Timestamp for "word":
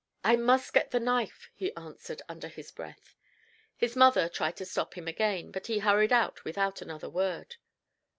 7.07-7.57